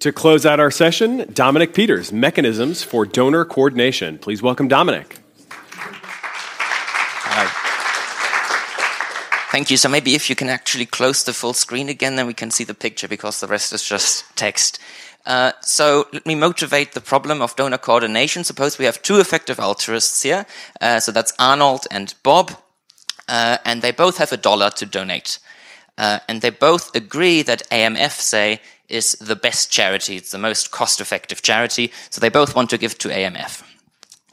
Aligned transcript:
To 0.00 0.12
close 0.12 0.44
out 0.44 0.60
our 0.60 0.70
session, 0.70 1.26
Dominic 1.32 1.72
Peters, 1.74 2.12
Mechanisms 2.12 2.82
for 2.82 3.06
Donor 3.06 3.44
Coordination. 3.44 4.18
Please 4.18 4.42
welcome 4.42 4.68
Dominic. 4.68 5.18
Thank 9.56 9.70
you. 9.70 9.78
So 9.78 9.88
maybe 9.88 10.14
if 10.14 10.28
you 10.28 10.36
can 10.36 10.50
actually 10.50 10.84
close 10.84 11.24
the 11.24 11.32
full 11.32 11.54
screen 11.54 11.88
again, 11.88 12.16
then 12.16 12.26
we 12.26 12.34
can 12.34 12.50
see 12.50 12.62
the 12.62 12.74
picture 12.74 13.08
because 13.08 13.40
the 13.40 13.46
rest 13.46 13.72
is 13.72 13.82
just 13.82 14.24
text. 14.36 14.78
Uh, 15.24 15.52
so 15.62 16.06
let 16.12 16.26
me 16.26 16.34
motivate 16.34 16.92
the 16.92 17.00
problem 17.00 17.40
of 17.40 17.56
donor 17.56 17.78
coordination. 17.78 18.44
Suppose 18.44 18.76
we 18.76 18.84
have 18.84 19.00
two 19.00 19.18
effective 19.18 19.58
altruists 19.58 20.22
here. 20.22 20.44
Uh, 20.78 21.00
so 21.00 21.10
that's 21.10 21.32
Arnold 21.38 21.86
and 21.90 22.12
Bob. 22.22 22.52
Uh, 23.28 23.56
and 23.64 23.80
they 23.80 23.92
both 23.92 24.18
have 24.18 24.30
a 24.30 24.36
dollar 24.36 24.68
to 24.68 24.84
donate. 24.84 25.38
Uh, 25.96 26.18
and 26.28 26.42
they 26.42 26.50
both 26.50 26.94
agree 26.94 27.40
that 27.40 27.62
AMF, 27.70 28.20
say, 28.20 28.60
is 28.88 29.12
the 29.14 29.36
best 29.36 29.70
charity. 29.70 30.16
It's 30.16 30.30
the 30.30 30.38
most 30.38 30.70
cost 30.70 31.00
effective 31.00 31.42
charity. 31.42 31.92
So 32.10 32.20
they 32.20 32.28
both 32.28 32.54
want 32.54 32.70
to 32.70 32.78
give 32.78 32.98
to 32.98 33.08
AMF. 33.08 33.62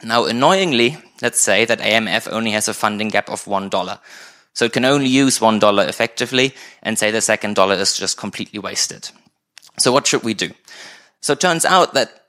Now, 0.02 0.24
annoyingly, 0.26 0.98
let's 1.22 1.40
say 1.40 1.64
that 1.64 1.80
AMF 1.80 2.30
only 2.30 2.50
has 2.50 2.68
a 2.68 2.74
funding 2.74 3.08
gap 3.08 3.30
of 3.30 3.44
$1. 3.44 3.98
So 4.52 4.64
it 4.66 4.72
can 4.72 4.84
only 4.84 5.08
use 5.08 5.38
$1 5.38 5.88
effectively 5.88 6.54
and 6.82 6.98
say 6.98 7.10
the 7.10 7.20
second 7.20 7.56
dollar 7.56 7.74
is 7.74 7.98
just 7.98 8.16
completely 8.16 8.58
wasted. 8.58 9.10
So 9.78 9.92
what 9.92 10.06
should 10.06 10.22
we 10.22 10.34
do? 10.34 10.50
So 11.20 11.32
it 11.32 11.40
turns 11.40 11.64
out 11.64 11.94
that 11.94 12.23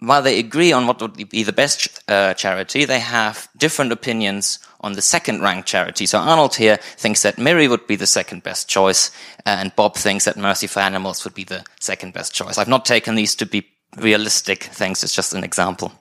while 0.00 0.22
they 0.22 0.38
agree 0.38 0.72
on 0.72 0.86
what 0.86 1.00
would 1.00 1.28
be 1.28 1.42
the 1.42 1.52
best 1.52 2.02
uh, 2.08 2.32
charity, 2.34 2.84
they 2.84 3.00
have 3.00 3.48
different 3.56 3.90
opinions 3.90 4.58
on 4.80 4.92
the 4.92 5.02
second 5.02 5.40
ranked 5.40 5.66
charity. 5.66 6.06
So 6.06 6.18
Arnold 6.18 6.54
here 6.54 6.76
thinks 6.76 7.22
that 7.22 7.38
Miri 7.38 7.66
would 7.66 7.86
be 7.86 7.96
the 7.96 8.06
second 8.06 8.44
best 8.44 8.68
choice, 8.68 9.10
uh, 9.44 9.56
and 9.58 9.74
Bob 9.74 9.96
thinks 9.96 10.24
that 10.24 10.36
Mercy 10.36 10.68
for 10.68 10.80
Animals 10.80 11.24
would 11.24 11.34
be 11.34 11.44
the 11.44 11.64
second 11.80 12.12
best 12.12 12.32
choice. 12.32 12.58
I've 12.58 12.68
not 12.68 12.84
taken 12.84 13.16
these 13.16 13.34
to 13.36 13.46
be 13.46 13.66
realistic 13.96 14.64
things, 14.64 15.02
it's 15.02 15.14
just 15.14 15.34
an 15.34 15.42
example. 15.42 15.92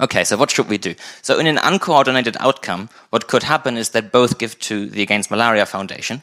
Okay, 0.00 0.24
so 0.24 0.36
what 0.36 0.50
should 0.50 0.68
we 0.68 0.78
do? 0.78 0.94
So 1.22 1.38
in 1.38 1.46
an 1.46 1.58
uncoordinated 1.58 2.36
outcome, 2.40 2.88
what 3.10 3.28
could 3.28 3.44
happen 3.44 3.76
is 3.76 3.90
that 3.90 4.10
both 4.10 4.38
give 4.38 4.58
to 4.60 4.88
the 4.88 5.02
Against 5.02 5.30
Malaria 5.30 5.66
Foundation, 5.66 6.22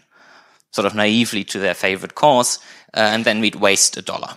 sort 0.72 0.86
of 0.86 0.96
naively 0.96 1.46
to 1.46 1.60
their 1.60 1.74
favorite 1.74 2.16
cause, 2.16 2.60
uh, 2.94 3.00
and 3.00 3.24
then 3.24 3.40
we'd 3.40 3.56
waste 3.56 3.96
a 3.96 4.02
dollar. 4.02 4.36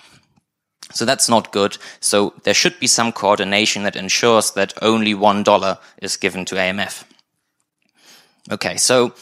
So 0.93 1.05
that's 1.05 1.29
not 1.29 1.53
good. 1.53 1.79
So 2.01 2.35
there 2.45 2.55
should 2.55 2.79
be 2.79 2.87
some 2.87 3.13
coordination 3.13 3.83
that 3.85 3.97
ensures 3.97 4.53
that 4.53 4.75
only 4.83 5.15
one 5.15 5.43
dollar 5.43 5.79
is 6.01 6.17
given 6.17 6.45
to 6.47 6.57
AMF. 6.57 7.05
Okay, 8.51 8.77
so 8.77 9.15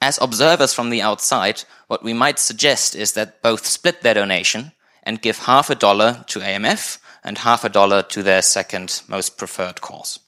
as 0.00 0.18
observers 0.20 0.74
from 0.74 0.90
the 0.90 1.02
outside, 1.02 1.64
what 1.86 2.02
we 2.04 2.12
might 2.12 2.38
suggest 2.38 2.94
is 2.94 3.12
that 3.12 3.42
both 3.42 3.66
split 3.66 4.02
their 4.02 4.14
donation 4.14 4.72
and 5.02 5.22
give 5.22 5.38
half 5.38 5.70
a 5.70 5.74
dollar 5.74 6.24
to 6.28 6.40
AMF 6.40 6.98
and 7.22 7.38
half 7.38 7.64
a 7.64 7.68
dollar 7.68 8.02
to 8.02 8.22
their 8.22 8.42
second 8.42 9.02
most 9.08 9.38
preferred 9.38 9.80
cause. 9.80 10.20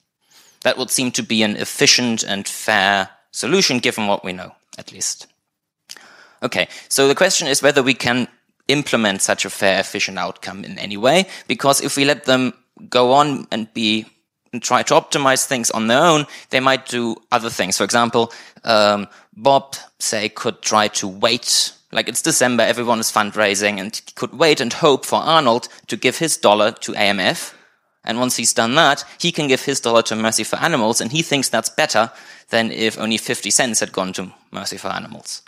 That 0.63 0.79
would 0.79 0.91
seem 0.91 1.13
to 1.13 1.23
be 1.23 1.43
an 1.43 1.57
efficient 1.57 2.23
and 2.23 2.49
fair 2.49 3.11
solution 3.31 3.79
given 3.79 4.07
what 4.07 4.25
we 4.25 4.33
know, 4.33 4.53
at 4.79 4.93
least. 4.93 5.27
Okay, 6.43 6.69
so 6.89 7.09
the 7.09 7.15
question 7.15 7.47
is 7.47 7.63
whether 7.63 7.83
we 7.83 7.95
can 7.95 8.29
implement 8.69 9.23
such 9.23 9.45
a 9.45 9.51
fair, 9.51 9.81
efficient 9.81 10.19
outcome 10.19 10.65
in 10.65 10.79
any 10.79 10.97
way, 10.97 11.27
because 11.47 11.81
if 11.81 11.97
we 11.97 12.05
let 12.05 12.25
them 12.25 12.53
go 12.89 13.13
on 13.13 13.47
and 13.51 13.73
be 13.75 14.07
and 14.53 14.63
try 14.63 14.83
to 14.83 14.95
optimize 14.95 15.45
things 15.45 15.71
on 15.73 15.87
their 15.87 16.03
own, 16.03 16.27
they 16.51 16.61
might 16.61 16.87
do 16.87 17.17
other 17.31 17.51
things. 17.51 17.77
For 17.77 17.85
example, 17.85 18.33
um, 18.65 19.07
Bob, 19.37 19.77
say, 19.99 20.29
could 20.29 20.63
try 20.63 20.89
to 20.89 21.07
wait. 21.07 21.73
Like 21.93 22.09
it's 22.09 22.23
December, 22.23 22.63
everyone 22.63 23.01
is 23.01 23.13
fundraising 23.13 23.79
and 23.79 23.95
he 23.95 24.13
could 24.15 24.35
wait 24.35 24.61
and 24.61 24.73
hope 24.73 25.05
for 25.05 25.17
Arnold 25.17 25.69
to 25.89 25.97
give 25.97 26.19
his 26.19 26.37
dollar 26.37 26.73
to 26.73 26.93
AMF. 26.93 27.55
And 28.05 28.19
once 28.19 28.37
he's 28.37 28.55
done 28.55 28.77
that, 28.77 29.05
he 29.19 29.33
can 29.33 29.49
give 29.49 29.65
his 29.65 29.81
dollar 29.81 30.03
to 30.03 30.17
Mercy 30.17 30.45
for 30.45 30.57
Animals, 30.57 31.01
and 31.01 31.11
he 31.11 31.23
thinks 31.23 31.49
that's 31.49 31.69
better 31.69 32.13
than 32.51 32.71
if 32.71 32.97
only 32.99 33.17
50 33.17 33.51
cents 33.51 33.81
had 33.81 33.93
gone 33.93 34.13
to 34.13 34.33
Mercy 34.53 34.77
for 34.77 34.89
Animals. 34.89 35.43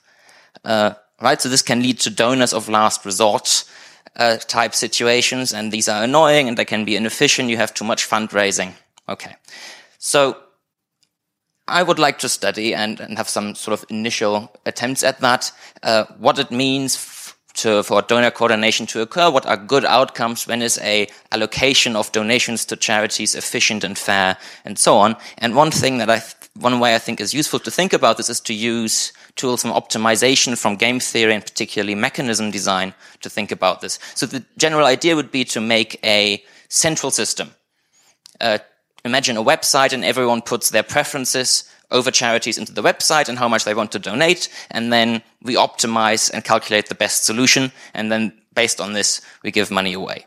Uh, 0.65 0.95
right? 1.21 1.41
So 1.41 1.49
this 1.49 1.62
can 1.62 1.83
lead 1.83 2.01
to 2.01 2.11
donors 2.11 2.53
of 2.53 2.69
last 2.69 3.05
resort 3.05 3.65
uh, 4.17 4.37
type 4.37 4.75
situations, 4.75 5.53
and 5.53 5.73
these 5.73 5.89
are 5.89 6.03
annoying 6.03 6.49
and 6.49 6.56
they 6.56 6.65
can 6.65 6.84
be 6.84 6.97
inefficient. 6.97 7.51
You 7.51 7.56
have 7.56 7.75
too 7.75 7.84
much 7.84 8.09
fundraising. 8.09 8.73
Okay. 9.09 9.37
So 9.99 10.37
I 11.67 11.83
would 11.83 11.99
like 11.99 12.19
to 12.21 12.28
study 12.28 12.75
and, 12.75 13.01
and 13.01 13.19
have 13.19 13.28
some 13.28 13.55
sort 13.55 13.78
of 13.78 13.84
initial 13.91 14.51
attempts 14.65 15.03
at 15.03 15.21
that, 15.21 15.53
uh, 15.83 16.05
what 16.19 16.39
it 16.39 16.51
means 16.51 17.34
to, 17.55 17.83
for 17.83 18.03
donor 18.03 18.31
coordination 18.31 18.87
to 18.87 19.03
occur, 19.03 19.31
what 19.31 19.47
are 19.47 19.57
good 19.57 19.84
outcomes, 19.84 20.47
when 20.47 20.62
is 20.62 20.78
a 20.78 21.09
allocation 21.33 21.97
of 21.97 22.11
donations 22.12 22.65
to 22.67 22.77
charities 22.77 23.34
efficient 23.34 23.84
and 23.84 23.99
fair, 23.99 24.37
and 24.65 24.78
so 24.78 24.97
on. 24.97 25.17
And 25.39 25.55
one 25.55 25.71
thing 25.71 25.99
that 25.99 26.09
I, 26.09 26.23
one 26.55 26.81
way 26.81 26.95
I 26.95 26.99
think 26.99 27.21
is 27.21 27.34
useful 27.34 27.59
to 27.61 27.71
think 27.71 27.93
about 27.93 28.17
this 28.17 28.31
is 28.31 28.41
to 28.41 28.55
use 28.55 29.12
tools 29.38 29.62
from 29.62 29.71
optimization 29.71 30.59
from 30.59 30.76
game 30.76 31.00
theory 31.00 31.34
and 31.34 31.43
particularly 31.43 31.94
mechanism 31.94 32.50
design 32.50 32.93
to 33.21 33.31
think 33.31 33.50
about 33.50 33.81
this. 33.81 33.99
So 34.15 34.26
the 34.26 34.44
general 34.56 34.87
idea 34.87 35.16
would 35.16 35.31
be 35.31 35.44
to 35.47 35.60
make 35.60 35.99
a 36.04 36.44
central 36.69 37.10
system. 37.10 37.54
Uh, 38.41 38.59
imagine 39.04 39.37
a 39.37 39.43
website 39.43 39.93
and 39.93 40.04
everyone 40.04 40.43
puts 40.43 40.71
their 40.71 40.82
preferences 40.82 41.65
over 41.91 42.10
charities 42.10 42.59
into 42.59 42.72
the 42.72 42.82
website 42.82 43.28
and 43.28 43.38
how 43.38 43.48
much 43.48 43.65
they 43.65 43.75
want 43.75 43.93
to 43.93 43.98
donate. 43.98 44.48
And 44.71 44.93
then 44.93 45.22
we 45.43 45.54
optimize 45.54 46.31
and 46.32 46.44
calculate 46.44 46.88
the 46.88 46.94
best 46.94 47.25
solution. 47.25 47.72
And 47.94 48.12
then 48.12 48.32
based 48.54 48.81
on 48.81 48.93
this, 48.93 49.22
we 49.43 49.50
give 49.50 49.71
money 49.71 49.94
away. 49.94 50.27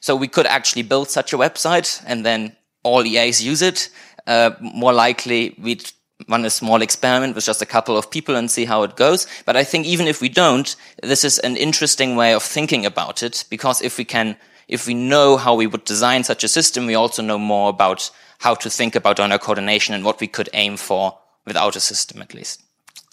So 0.00 0.14
we 0.14 0.28
could 0.28 0.46
actually 0.46 0.82
build 0.82 1.10
such 1.10 1.32
a 1.32 1.38
website 1.38 2.02
and 2.06 2.24
then 2.24 2.56
all 2.82 3.04
EAs 3.04 3.42
use 3.42 3.62
it. 3.62 3.88
Uh, 4.26 4.50
more 4.60 4.92
likely, 4.92 5.56
we'd 5.58 5.90
run 6.28 6.44
a 6.44 6.50
small 6.50 6.82
experiment 6.82 7.34
with 7.34 7.44
just 7.44 7.62
a 7.62 7.66
couple 7.66 7.96
of 7.96 8.10
people 8.10 8.36
and 8.36 8.50
see 8.50 8.64
how 8.64 8.82
it 8.82 8.96
goes. 8.96 9.26
But 9.44 9.56
I 9.56 9.64
think 9.64 9.86
even 9.86 10.06
if 10.06 10.20
we 10.20 10.28
don't, 10.28 10.74
this 11.02 11.24
is 11.24 11.38
an 11.38 11.56
interesting 11.56 12.16
way 12.16 12.34
of 12.34 12.42
thinking 12.42 12.86
about 12.86 13.22
it 13.22 13.44
because 13.50 13.82
if 13.82 13.98
we 13.98 14.04
can, 14.04 14.36
if 14.68 14.86
we 14.86 14.94
know 14.94 15.36
how 15.36 15.54
we 15.54 15.66
would 15.66 15.84
design 15.84 16.24
such 16.24 16.44
a 16.44 16.48
system, 16.48 16.86
we 16.86 16.94
also 16.94 17.22
know 17.22 17.38
more 17.38 17.70
about 17.70 18.10
how 18.38 18.54
to 18.54 18.70
think 18.70 18.94
about 18.94 19.16
donor 19.16 19.38
coordination 19.38 19.94
and 19.94 20.04
what 20.04 20.20
we 20.20 20.26
could 20.26 20.48
aim 20.52 20.76
for 20.76 21.18
without 21.46 21.76
a 21.76 21.80
system 21.80 22.22
at 22.22 22.34
least. 22.34 22.62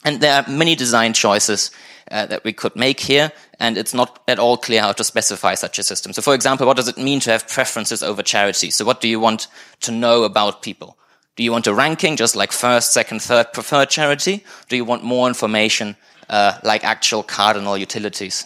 And 0.06 0.22
there 0.22 0.42
are 0.42 0.50
many 0.50 0.76
design 0.76 1.14
choices 1.14 1.72
uh, 2.10 2.26
that 2.28 2.44
we 2.44 2.54
could 2.54 2.76
make 2.76 3.02
here, 3.02 3.32
and 3.60 3.78
it's 3.78 3.94
not 3.94 4.22
at 4.28 4.40
all 4.40 4.58
clear 4.58 4.82
how 4.82 4.94
to 4.94 5.04
specify 5.04 5.56
such 5.56 5.78
a 5.78 5.84
system. 5.84 6.14
So, 6.14 6.22
for 6.22 6.34
example, 6.34 6.66
what 6.66 6.78
does 6.78 6.88
it 6.88 6.98
mean 6.98 7.20
to 7.22 7.32
have 7.32 7.48
preferences 7.48 8.02
over 8.02 8.24
charity? 8.24 8.72
So, 8.72 8.86
what 8.86 9.02
do 9.02 9.10
you 9.10 9.20
want 9.20 9.48
to 9.82 9.92
know 9.92 10.24
about 10.24 10.62
people? 10.62 10.98
Do 11.40 11.46
you 11.46 11.54
want 11.54 11.68
a 11.68 11.74
ranking, 11.74 12.18
just 12.18 12.36
like 12.36 12.52
first, 12.52 12.92
second, 12.92 13.22
third 13.22 13.54
preferred 13.54 13.90
charity? 13.90 14.44
Do 14.68 14.76
you 14.76 14.84
want 14.84 15.06
more 15.06 15.26
information, 15.26 15.96
uh, 16.30 16.60
like 16.64 16.84
actual 16.84 17.24
cardinal 17.24 17.78
utilities? 17.78 18.46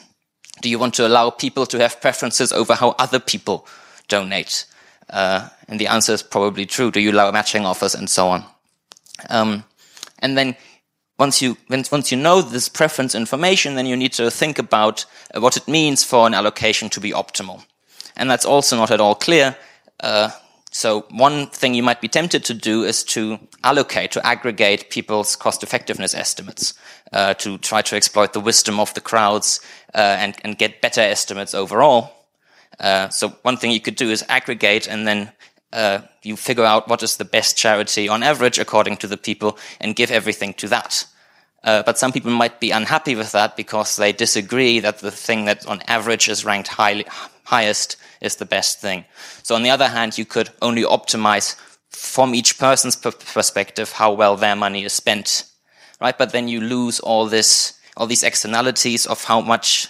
Do 0.61 0.69
you 0.69 0.77
want 0.77 0.93
to 0.93 1.07
allow 1.07 1.31
people 1.31 1.65
to 1.65 1.79
have 1.79 1.99
preferences 2.01 2.53
over 2.53 2.75
how 2.75 2.91
other 2.99 3.19
people 3.19 3.65
donate? 4.09 4.65
Uh, 5.09 5.49
and 5.67 5.79
the 5.79 5.87
answer 5.87 6.13
is 6.13 6.21
probably 6.21 6.67
true. 6.67 6.91
Do 6.91 6.99
you 6.99 7.11
allow 7.11 7.31
matching 7.31 7.65
offers 7.65 7.95
and 7.95 8.07
so 8.07 8.27
on? 8.27 8.45
Um, 9.27 9.63
and 10.19 10.37
then 10.37 10.55
once 11.17 11.41
you 11.41 11.57
once 11.71 12.11
you 12.11 12.17
know 12.19 12.43
this 12.43 12.69
preference 12.69 13.15
information, 13.15 13.73
then 13.73 13.87
you 13.87 13.97
need 13.97 14.13
to 14.13 14.29
think 14.29 14.59
about 14.59 15.07
uh, 15.33 15.41
what 15.41 15.57
it 15.57 15.67
means 15.67 16.03
for 16.03 16.27
an 16.27 16.35
allocation 16.35 16.89
to 16.89 16.99
be 16.99 17.09
optimal. 17.09 17.65
And 18.15 18.29
that's 18.29 18.45
also 18.45 18.75
not 18.75 18.91
at 18.91 19.01
all 19.01 19.15
clear. 19.15 19.57
Uh, 19.99 20.29
so 20.73 21.01
one 21.11 21.47
thing 21.47 21.75
you 21.75 21.83
might 21.83 22.01
be 22.01 22.07
tempted 22.07 22.43
to 22.45 22.53
do 22.55 22.83
is 22.83 23.03
to 23.03 23.37
allocate, 23.63 24.11
to 24.13 24.25
aggregate 24.25 24.89
people's 24.89 25.35
cost 25.35 25.61
effectiveness 25.61 26.15
estimates, 26.15 26.73
uh, 27.11 27.35
to 27.35 27.59
try 27.59 27.83
to 27.83 27.95
exploit 27.95 28.33
the 28.33 28.39
wisdom 28.39 28.79
of 28.79 28.91
the 28.95 29.01
crowds 29.01 29.61
uh, 29.93 30.17
and, 30.19 30.35
and 30.43 30.57
get 30.57 30.81
better 30.81 30.99
estimates 30.99 31.53
overall. 31.53 32.11
Uh, 32.79 33.07
so 33.09 33.29
one 33.43 33.55
thing 33.55 33.69
you 33.69 33.79
could 33.79 33.95
do 33.95 34.09
is 34.09 34.25
aggregate 34.29 34.87
and 34.87 35.07
then 35.07 35.31
uh, 35.73 35.99
you 36.23 36.35
figure 36.35 36.65
out 36.65 36.87
what 36.87 37.03
is 37.03 37.17
the 37.17 37.25
best 37.25 37.55
charity 37.55 38.09
on 38.09 38.23
average 38.23 38.57
according 38.57 38.97
to 38.97 39.07
the 39.07 39.17
people 39.17 39.59
and 39.79 39.95
give 39.95 40.09
everything 40.09 40.55
to 40.55 40.67
that. 40.67 41.05
Uh, 41.63 41.83
but 41.83 41.99
some 41.99 42.11
people 42.11 42.31
might 42.31 42.59
be 42.59 42.71
unhappy 42.71 43.15
with 43.15 43.31
that 43.31 43.55
because 43.55 43.95
they 43.95 44.11
disagree 44.11 44.79
that 44.79 44.97
the 44.99 45.11
thing 45.11 45.45
that 45.45 45.67
on 45.67 45.83
average 45.87 46.27
is 46.27 46.43
ranked 46.43 46.67
highly, 46.67 47.05
highest 47.43 47.95
is 48.23 48.37
the 48.37 48.45
best 48.45 48.79
thing. 48.79 49.05
So 49.43 49.55
on 49.55 49.63
the 49.63 49.69
other 49.69 49.89
hand, 49.89 50.17
you 50.17 50.25
could 50.25 50.49
only 50.61 50.83
optimize 50.83 51.55
from 51.89 52.33
each 52.33 52.57
person's 52.57 52.95
perspective 52.95 53.91
how 53.91 54.13
well 54.13 54.35
their 54.35 54.55
money 54.55 54.83
is 54.83 54.93
spent, 54.93 55.45
right? 56.01 56.17
But 56.17 56.31
then 56.31 56.47
you 56.47 56.61
lose 56.61 56.99
all 56.99 57.27
this, 57.27 57.79
all 57.95 58.07
these 58.07 58.23
externalities 58.23 59.05
of 59.05 59.25
how 59.25 59.41
much 59.41 59.89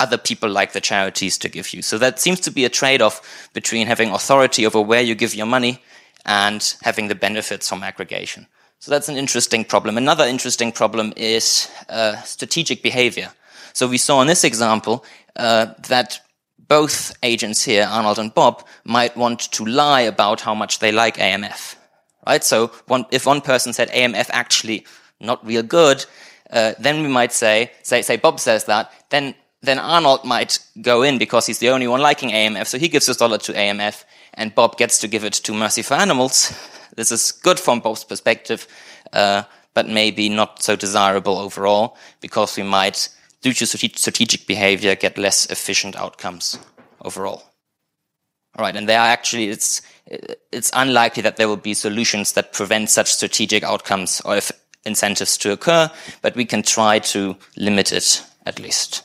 other 0.00 0.18
people 0.18 0.48
like 0.48 0.72
the 0.72 0.80
charities 0.80 1.38
to 1.38 1.48
give 1.48 1.72
you. 1.74 1.82
So 1.82 1.98
that 1.98 2.18
seems 2.18 2.40
to 2.40 2.50
be 2.50 2.64
a 2.64 2.68
trade-off 2.70 3.50
between 3.52 3.86
having 3.86 4.10
authority 4.10 4.66
over 4.66 4.80
where 4.80 5.02
you 5.02 5.14
give 5.14 5.34
your 5.34 5.46
money 5.46 5.82
and 6.24 6.74
having 6.82 7.08
the 7.08 7.14
benefits 7.14 7.68
from 7.68 7.82
aggregation. 7.82 8.46
So 8.78 8.90
that's 8.90 9.08
an 9.08 9.16
interesting 9.16 9.64
problem. 9.64 9.96
Another 9.96 10.24
interesting 10.24 10.72
problem 10.72 11.12
is 11.16 11.70
uh, 11.88 12.16
strategic 12.22 12.82
behavior. 12.82 13.30
So 13.74 13.86
we 13.86 13.98
saw 13.98 14.20
in 14.22 14.26
this 14.26 14.44
example 14.44 15.04
uh, 15.36 15.66
that 15.88 16.20
both 16.72 17.12
agents 17.22 17.62
here, 17.62 17.86
Arnold 17.90 18.18
and 18.18 18.32
Bob, 18.34 18.64
might 18.84 19.14
want 19.14 19.40
to 19.52 19.62
lie 19.66 20.00
about 20.00 20.40
how 20.40 20.54
much 20.54 20.78
they 20.78 20.90
like 20.90 21.18
AMF. 21.18 21.76
Right? 22.26 22.42
So 22.42 22.68
one, 22.86 23.04
if 23.10 23.26
one 23.26 23.42
person 23.42 23.74
said 23.74 23.90
AMF 23.90 24.30
actually 24.30 24.86
not 25.20 25.44
real 25.46 25.62
good, 25.62 26.06
uh, 26.50 26.72
then 26.78 27.02
we 27.02 27.08
might 27.08 27.32
say, 27.32 27.72
say, 27.82 28.00
say 28.00 28.16
Bob 28.16 28.40
says 28.40 28.64
that, 28.64 28.90
then, 29.10 29.34
then 29.60 29.78
Arnold 29.78 30.24
might 30.24 30.60
go 30.80 31.02
in 31.02 31.18
because 31.18 31.46
he's 31.46 31.58
the 31.58 31.68
only 31.68 31.88
one 31.88 32.00
liking 32.00 32.30
AMF, 32.30 32.66
so 32.66 32.78
he 32.78 32.88
gives 32.88 33.06
his 33.06 33.18
dollar 33.18 33.36
to 33.36 33.52
AMF, 33.52 34.04
and 34.32 34.54
Bob 34.54 34.78
gets 34.78 34.98
to 35.00 35.08
give 35.08 35.24
it 35.24 35.34
to 35.34 35.52
Mercy 35.52 35.82
for 35.82 35.94
Animals. 35.94 36.54
This 36.96 37.12
is 37.12 37.32
good 37.32 37.58
from 37.60 37.80
Bob's 37.80 38.04
perspective, 38.04 38.66
uh, 39.12 39.42
but 39.74 39.88
maybe 39.88 40.28
not 40.28 40.62
so 40.62 40.76
desirable 40.76 41.36
overall, 41.38 41.96
because 42.20 42.56
we 42.56 42.62
might, 42.62 43.08
due 43.42 43.52
to 43.52 43.66
strategic 43.66 44.46
behavior, 44.46 44.94
get 44.94 45.18
less 45.18 45.46
efficient 45.46 45.96
outcomes 45.96 46.58
overall. 47.00 47.42
All 48.56 48.64
right, 48.64 48.76
and 48.76 48.88
there 48.88 49.00
are 49.00 49.08
actually, 49.08 49.48
it's, 49.48 49.82
it's 50.52 50.70
unlikely 50.74 51.22
that 51.22 51.36
there 51.36 51.48
will 51.48 51.56
be 51.56 51.74
solutions 51.74 52.32
that 52.32 52.52
prevent 52.52 52.90
such 52.90 53.12
strategic 53.12 53.62
outcomes 53.62 54.20
or 54.24 54.36
if 54.36 54.52
incentives 54.84 55.36
to 55.38 55.52
occur, 55.52 55.90
but 56.22 56.34
we 56.36 56.44
can 56.44 56.62
try 56.62 56.98
to 56.98 57.36
limit 57.56 57.92
it 57.92 58.24
at 58.44 58.58
least. 58.58 59.04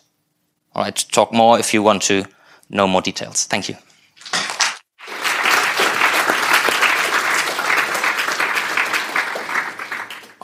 All 0.75 0.83
right, 0.83 1.05
talk 1.11 1.31
more 1.31 1.59
if 1.59 1.73
you 1.73 1.81
want 1.81 2.01
to 2.03 2.25
know 2.69 2.87
more 2.87 3.01
details. 3.01 3.45
Thank 3.45 3.69
you. 3.69 3.75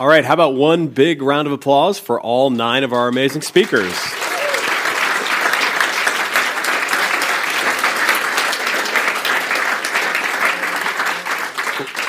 All 0.03 0.09
right, 0.09 0.25
how 0.25 0.33
about 0.33 0.53
one 0.53 0.87
big 0.87 1.21
round 1.21 1.47
of 1.47 1.53
applause 1.53 1.97
for 1.97 2.19
all 2.19 2.49
nine 2.49 2.83
of 2.83 2.91
our 2.91 3.07
amazing 3.07 3.41
speakers? 3.41 3.93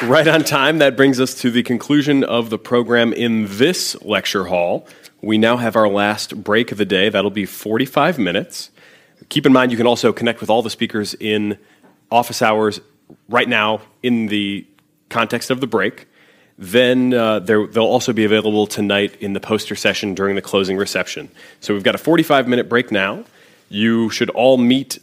Right 0.03 0.27
on 0.27 0.43
time. 0.43 0.79
That 0.79 0.97
brings 0.97 1.21
us 1.21 1.37
to 1.43 1.53
the 1.53 1.63
conclusion 1.63 2.25
of 2.25 2.51
the 2.51 2.59
program 2.59 3.13
in 3.13 3.47
this 3.49 4.03
lecture 4.03 4.47
hall. 4.47 4.89
We 5.23 5.39
now 5.39 5.57
have 5.59 5.77
our 5.77 5.89
last 5.89 6.43
break 6.43 6.73
of 6.73 6.79
the 6.79 6.85
day. 6.85 7.11
That'll 7.11 7.31
be 7.31 7.47
45 7.47 8.19
minutes. 8.19 8.73
Keep 9.29 9.47
in 9.47 9.53
mind, 9.53 9.71
you 9.71 9.77
can 9.77 9.87
also 9.87 10.13
connect 10.13 10.41
with 10.41 10.51
all 10.51 10.63
the 10.63 10.71
speakers 10.71 11.15
in 11.21 11.59
office 12.11 12.43
hours 12.43 12.81
right 13.29 13.49
now 13.49 13.83
in 14.03 14.27
the 14.27 14.67
context 15.11 15.49
of 15.49 15.61
the 15.61 15.69
break. 15.69 16.09
Then 16.57 17.13
uh, 17.13 17.41
they'll 17.41 17.79
also 17.79 18.13
be 18.13 18.25
available 18.25 18.67
tonight 18.67 19.17
in 19.21 19.33
the 19.33 19.41
poster 19.41 19.75
session 19.75 20.15
during 20.15 20.37
the 20.37 20.43
closing 20.43 20.77
reception. 20.77 21.29
So 21.61 21.75
we've 21.75 21.83
got 21.83 21.95
a 21.95 21.99
45 21.99 22.47
minute 22.47 22.69
break 22.69 22.93
now. 22.93 23.25
You 23.69 24.11
should 24.11 24.31
all 24.31 24.57
meet 24.57 24.99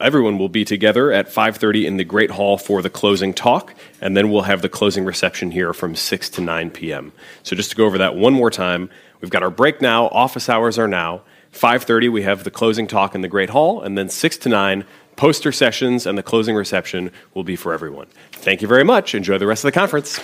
everyone 0.00 0.38
will 0.38 0.48
be 0.48 0.64
together 0.64 1.12
at 1.12 1.28
5.30 1.28 1.84
in 1.84 1.96
the 1.98 2.04
great 2.04 2.30
hall 2.30 2.56
for 2.56 2.80
the 2.80 2.90
closing 2.90 3.34
talk 3.34 3.74
and 4.00 4.16
then 4.16 4.30
we'll 4.30 4.42
have 4.42 4.62
the 4.62 4.68
closing 4.68 5.04
reception 5.04 5.50
here 5.50 5.72
from 5.74 5.94
6 5.94 6.30
to 6.30 6.40
9 6.40 6.70
p.m 6.70 7.12
so 7.42 7.54
just 7.54 7.70
to 7.70 7.76
go 7.76 7.84
over 7.84 7.98
that 7.98 8.16
one 8.16 8.32
more 8.32 8.50
time 8.50 8.88
we've 9.20 9.30
got 9.30 9.42
our 9.42 9.50
break 9.50 9.80
now 9.80 10.08
office 10.08 10.48
hours 10.48 10.78
are 10.78 10.88
now. 10.88 11.22
5.30 11.52 12.10
we 12.10 12.22
have 12.22 12.44
the 12.44 12.50
closing 12.50 12.86
talk 12.86 13.14
in 13.14 13.20
the 13.20 13.28
great 13.28 13.50
hall 13.50 13.82
and 13.82 13.98
then 13.98 14.08
6 14.08 14.36
to 14.38 14.48
9 14.48 14.84
poster 15.16 15.52
sessions 15.52 16.06
and 16.06 16.16
the 16.16 16.22
closing 16.22 16.54
reception 16.54 17.10
will 17.34 17.44
be 17.44 17.56
for 17.56 17.74
everyone. 17.74 18.06
Thank 18.32 18.62
you 18.62 18.68
very 18.68 18.84
much. 18.84 19.14
Enjoy 19.14 19.36
the 19.36 19.46
rest 19.46 19.64
of 19.64 19.68
the 19.68 19.78
conference 19.78 20.18